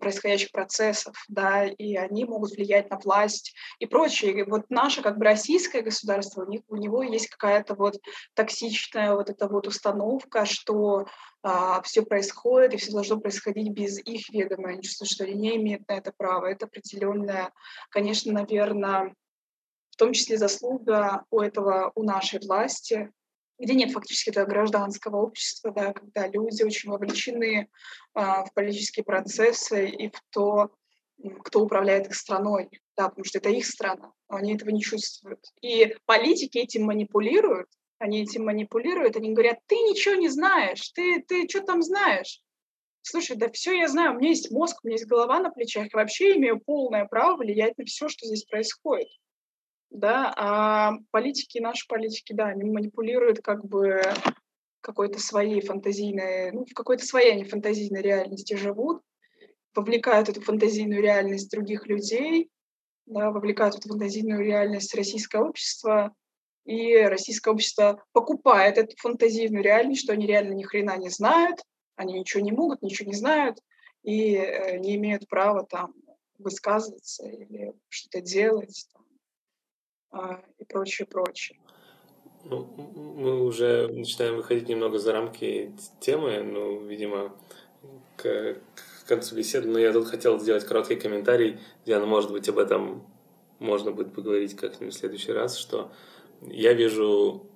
[0.00, 4.40] происходящих процессов, да, и они могут влиять на власть и прочее.
[4.40, 7.96] И вот наше как бы российское государство, у, них, у него есть какая-то вот
[8.34, 11.06] токсичная вот эта вот установка, что
[11.42, 14.70] а, все происходит, и все должно происходить без их ведома.
[14.70, 16.46] Они чувствуют, что они не имеют на это права.
[16.46, 17.52] Это определенная,
[17.90, 19.14] конечно, наверное,
[20.00, 23.12] том числе заслуга у этого, у нашей власти,
[23.58, 27.68] где нет фактически этого гражданского общества, да, когда люди очень вовлечены
[28.14, 30.70] а, в политические процессы и в то,
[31.44, 35.44] кто управляет их страной, да, потому что это их страна, но они этого не чувствуют.
[35.60, 41.46] И политики этим манипулируют, они этим манипулируют, они говорят, ты ничего не знаешь, ты, ты
[41.46, 42.40] что там знаешь?
[43.02, 45.92] Слушай, да все я знаю, у меня есть мозг, у меня есть голова на плечах,
[45.92, 49.08] и вообще имею полное право влиять на все, что здесь происходит
[49.90, 54.00] да, а политики, наши политики, да, они манипулируют как бы
[54.80, 59.02] какой-то своей фантазийной, ну, в какой-то своей они фантазийной реальности живут,
[59.74, 62.50] вовлекают эту фантазийную реальность других людей,
[63.06, 66.14] да, вовлекают эту фантазийную реальность российское общество,
[66.64, 71.60] и российское общество покупает эту фантазийную реальность, что они реально ни хрена не знают,
[71.96, 73.58] они ничего не могут, ничего не знают
[74.02, 75.94] и э, не имеют права там
[76.38, 78.86] высказываться или что-то делать.
[80.12, 81.58] А, и прочее, прочее.
[82.44, 87.34] Ну, мы уже начинаем выходить немного за рамки темы, ну, видимо,
[88.16, 88.56] к,
[89.04, 93.06] к концу беседы, но я тут хотел сделать короткий комментарий, Диана, может быть, об этом
[93.58, 95.92] можно будет поговорить как-нибудь в следующий раз, что
[96.42, 97.46] я вижу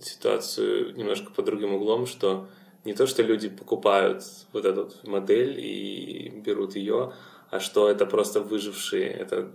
[0.00, 2.48] ситуацию немножко под другим углом, что
[2.84, 7.12] не то, что люди покупают вот эту модель и берут ее,
[7.50, 9.52] а что это просто выжившие, это,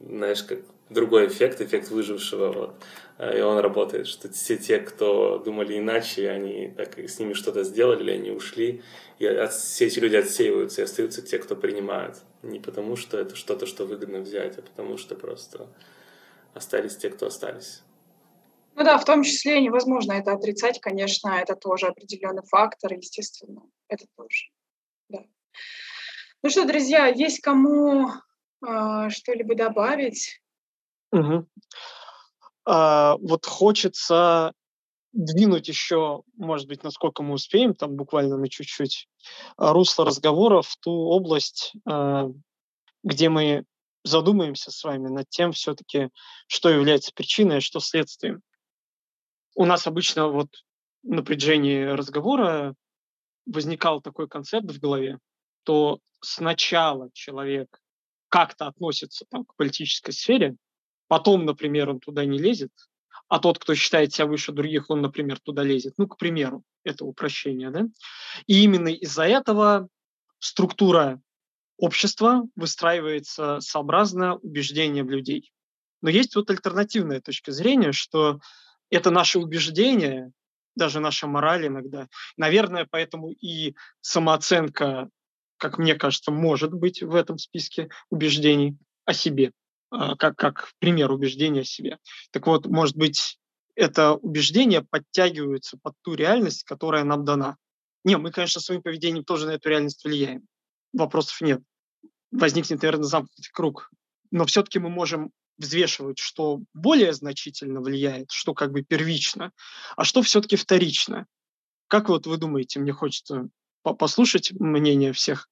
[0.00, 2.74] знаешь, как другой эффект, эффект выжившего, вот.
[3.18, 7.64] Э, и он работает, что все те, кто думали иначе, они так с ними что-то
[7.64, 8.82] сделали, они ушли,
[9.18, 12.18] и от, все эти люди отсеиваются, и остаются те, кто принимают.
[12.42, 15.68] Не потому, что это что-то, что выгодно взять, а потому, что просто
[16.54, 17.82] остались те, кто остались.
[18.76, 24.06] Ну да, в том числе невозможно это отрицать, конечно, это тоже определенный фактор, естественно, это
[24.16, 24.46] тоже.
[25.08, 25.24] Да.
[26.44, 30.42] Ну что, друзья, есть кому э, что-либо добавить?
[31.10, 31.48] Угу.
[32.66, 34.52] А, вот хочется
[35.12, 39.08] двинуть еще, может быть, насколько мы успеем, там буквально на чуть-чуть,
[39.56, 42.28] а, русло разговора в ту область, а,
[43.02, 43.64] где мы
[44.02, 46.10] задумаемся с вами над тем все-таки,
[46.46, 48.42] что является причиной, а что следствием.
[49.54, 50.48] У нас обычно вот
[51.04, 52.74] на напряжении разговора
[53.46, 55.20] возникал такой концепт в голове,
[55.64, 57.80] то сначала человек
[58.28, 60.56] как-то относится там, к политической сфере,
[61.08, 62.72] потом, например, он туда не лезет,
[63.28, 65.94] а тот, кто считает себя выше других, он, например, туда лезет.
[65.96, 67.86] Ну, к примеру, это упрощение, да?
[68.46, 69.88] И именно из-за этого
[70.38, 71.20] структура
[71.78, 75.52] общества выстраивается сообразно убеждениям людей.
[76.02, 78.40] Но есть вот альтернативная точка зрения, что
[78.90, 80.30] это наши убеждения,
[80.76, 82.08] даже наша мораль иногда.
[82.36, 85.08] Наверное, поэтому и самооценка,
[85.64, 89.50] как мне кажется, может быть в этом списке убеждений о себе.
[89.90, 91.98] А, как, как пример убеждения о себе.
[92.32, 93.38] Так вот, может быть,
[93.74, 97.56] это убеждение подтягивается под ту реальность, которая нам дана.
[98.04, 100.46] Не, мы, конечно, своим поведением тоже на эту реальность влияем.
[100.92, 101.62] Вопросов нет.
[102.30, 103.90] Возникнет, наверное, замкнутый круг.
[104.30, 109.50] Но все-таки мы можем взвешивать, что более значительно влияет, что как бы первично,
[109.96, 111.26] а что все-таки вторично.
[111.86, 113.48] Как вот вы думаете, мне хочется
[113.82, 115.48] послушать мнение всех,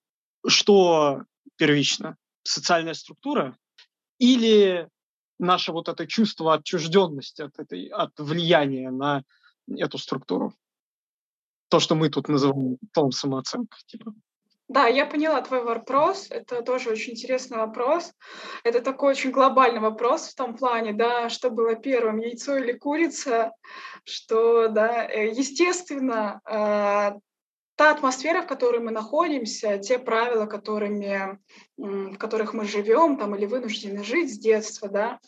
[0.47, 1.23] что
[1.57, 2.17] первично?
[2.45, 3.57] Социальная структура
[4.19, 4.89] или
[5.39, 9.23] наше вот это чувство отчужденности от, этой, от влияния на
[9.69, 10.55] эту структуру.
[11.69, 13.77] То, что мы тут называем полом самооценка.
[13.87, 14.13] Типа.
[14.69, 16.29] Да, я поняла твой вопрос.
[16.31, 18.13] Это тоже очень интересный вопрос.
[18.65, 23.53] Это такой очень глобальный вопрос в том плане, да, что было первым, яйцо или курица,
[24.05, 27.19] что, да, э, естественно, э,
[27.83, 31.37] та атмосфера, в которой мы находимся, те правила, которыми,
[31.77, 35.19] в которых мы живем там, или вынуждены жить с детства, да,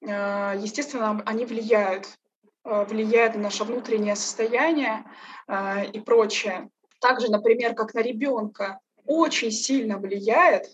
[0.00, 2.08] э, естественно, они влияют,
[2.64, 5.04] э, влияют на наше внутреннее состояние
[5.46, 6.68] э, и прочее.
[7.00, 10.66] Также, например, как на ребенка очень сильно влияет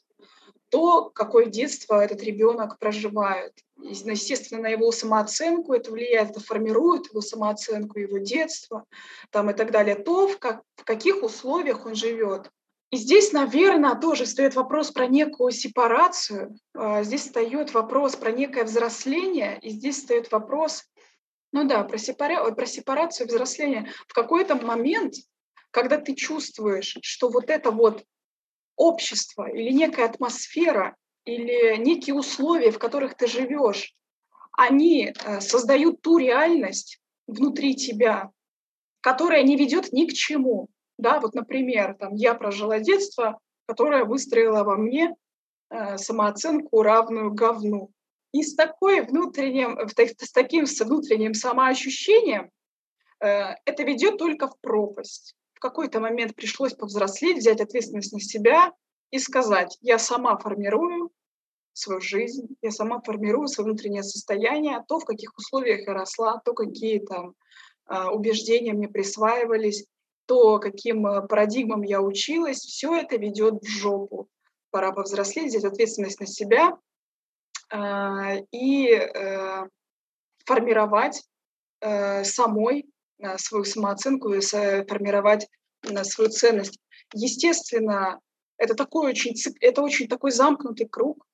[0.70, 3.52] то, какое детство этот ребенок проживает.
[3.76, 8.84] Ну, естественно, на его самооценку это влияет, это формирует его самооценку, его детство
[9.30, 12.50] там, и так далее, то, в, как, в каких условиях он живет.
[12.90, 18.64] И здесь, наверное, тоже встает вопрос про некую сепарацию, а, здесь встает вопрос про некое
[18.64, 20.84] взросление, и здесь встает вопрос,
[21.52, 22.50] ну да, про, сепара...
[22.50, 23.90] про сепарацию взросления.
[24.08, 25.14] В какой-то момент,
[25.70, 28.04] когда ты чувствуешь, что вот это вот
[28.80, 33.94] общество или некая атмосфера или некие условия, в которых ты живешь,
[34.52, 38.30] они э, создают ту реальность внутри тебя,
[39.02, 40.68] которая не ведет ни к чему.
[40.96, 45.14] Да, вот, например, там, я прожила детство, которое выстроило во мне
[45.68, 47.90] э, самооценку, равную говну.
[48.32, 52.50] И с, такой внутренним, с таким внутренним самоощущением
[53.20, 55.34] э, это ведет только в пропасть.
[55.60, 58.72] В какой-то момент пришлось повзрослеть, взять ответственность на себя
[59.10, 61.10] и сказать, я сама формирую
[61.74, 66.54] свою жизнь, я сама формирую свое внутреннее состояние, то, в каких условиях я росла, то,
[66.54, 67.34] какие там
[67.84, 69.84] а, убеждения мне присваивались,
[70.24, 74.28] то, каким а, парадигмам я училась, все это ведет в жопу.
[74.70, 76.78] Пора повзрослеть, взять ответственность на себя
[77.70, 79.68] э, и э,
[80.46, 81.22] формировать
[81.82, 82.89] э, самой э,
[83.38, 85.48] свою самооценку и формировать
[85.82, 86.78] э, свою ценность.
[87.14, 88.20] Естественно,
[88.56, 91.26] это такой очень, это очень такой замкнутый круг,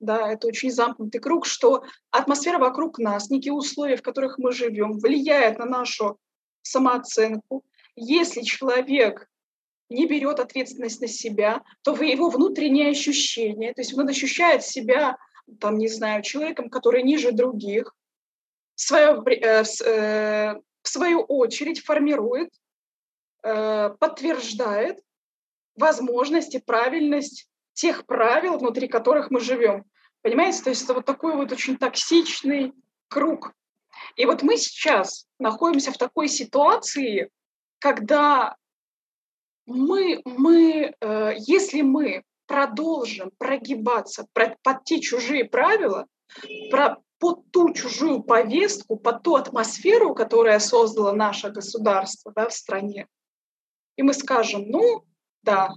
[0.00, 4.98] да, это очень замкнутый круг, что атмосфера вокруг нас, некие условия, в которых мы живем,
[4.98, 6.18] влияет на нашу
[6.62, 7.64] самооценку.
[7.96, 9.28] Если человек
[9.88, 15.16] не берет ответственность на себя, то его внутренние ощущения, то есть он ощущает себя,
[15.60, 17.94] там, не знаю, человеком, который ниже других,
[18.74, 20.54] свое, э, э,
[20.84, 22.50] в свою очередь формирует,
[23.42, 25.02] э, подтверждает
[25.76, 29.84] возможность и правильность тех правил, внутри которых мы живем.
[30.20, 30.62] Понимаете?
[30.62, 32.74] То есть это вот такой вот очень токсичный
[33.08, 33.52] круг.
[34.16, 37.30] И вот мы сейчас находимся в такой ситуации,
[37.78, 38.56] когда
[39.66, 46.06] мы, мы э, если мы продолжим прогибаться про, под те чужие правила,
[47.18, 53.06] под ту чужую повестку, под ту атмосферу, которая создала наше государство да, в стране,
[53.96, 55.04] и мы скажем, ну,
[55.42, 55.70] да,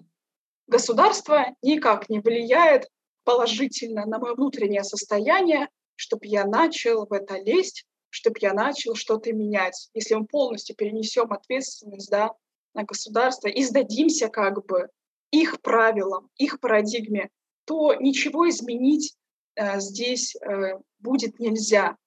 [0.68, 2.88] государство никак не влияет
[3.24, 9.34] положительно на мое внутреннее состояние, чтобы я начал в это лезть, чтобы я начал что-то
[9.34, 9.90] менять.
[9.94, 12.32] Если мы полностью перенесем ответственность да,
[12.74, 14.90] на государство и сдадимся как бы
[15.32, 17.30] их правилам, их парадигме,
[17.66, 19.17] то ничего изменить
[19.80, 21.98] здесь э, будет нельзя.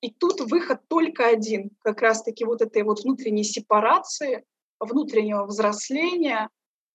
[0.00, 4.44] И тут выход только один, как раз-таки вот этой вот внутренней сепарации,
[4.78, 6.48] внутреннего взросления,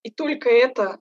[0.03, 0.99] и только это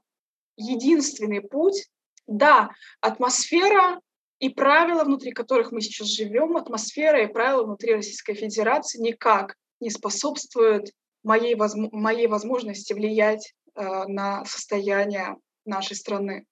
[0.56, 1.88] единственный путь.
[2.26, 4.00] Да, атмосфера
[4.38, 9.90] и правила, внутри которых мы сейчас живем, атмосфера и правила внутри Российской Федерации никак не
[9.90, 10.92] способствуют
[11.22, 16.44] моей, возможно, моей возможности влиять э, на состояние нашей страны.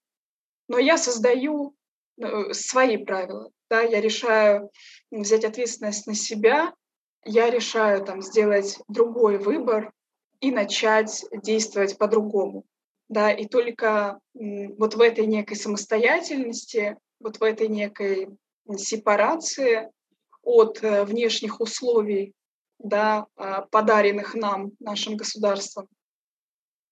[0.67, 1.73] Но я создаю э,
[2.51, 3.49] свои правила.
[3.69, 4.69] Да, я решаю
[5.11, 6.73] взять ответственность на себя,
[7.23, 9.91] я решаю там, сделать другой выбор
[10.39, 12.65] и начать действовать по-другому
[13.11, 18.29] да, и только вот в этой некой самостоятельности, вот в этой некой
[18.77, 19.91] сепарации
[20.43, 22.33] от э, внешних условий,
[22.79, 25.89] да, а, подаренных нам, нашим государством,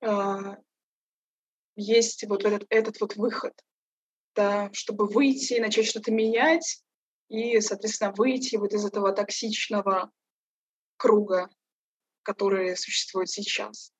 [0.01, 0.57] а,
[1.77, 3.53] есть вот этот, этот вот выход,
[4.39, 6.81] да, чтобы выйти, начать что-то менять
[7.27, 10.11] и, соответственно, выйти вот из этого токсичного
[10.95, 11.49] круга,
[12.23, 13.91] который существует сейчас.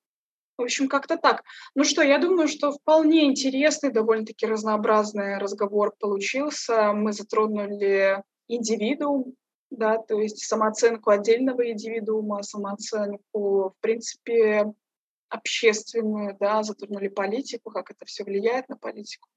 [0.57, 1.43] В общем, как-то так.
[1.75, 6.93] Ну что, я думаю, что вполне интересный, довольно-таки разнообразный разговор получился.
[6.93, 9.35] Мы затронули индивидуум,
[9.69, 14.73] да, то есть самооценку отдельного индивидуума, самооценку, в принципе,
[15.27, 19.27] общественную, да, затронули политику, как это все влияет на политику.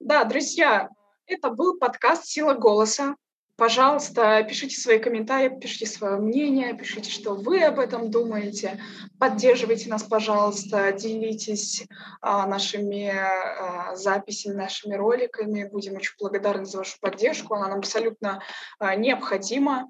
[0.00, 0.88] Да, друзья,
[1.26, 3.16] это был подкаст «Сила голоса».
[3.56, 8.80] Пожалуйста, пишите свои комментарии, пишите свое мнение, пишите, что вы об этом думаете.
[9.20, 11.86] Поддерживайте нас, пожалуйста, делитесь
[12.20, 15.68] а, нашими а, записями, нашими роликами.
[15.70, 17.54] Будем очень благодарны за вашу поддержку.
[17.54, 18.42] Она нам абсолютно
[18.80, 19.88] а, необходима.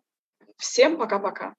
[0.59, 1.55] Всем пока-пока.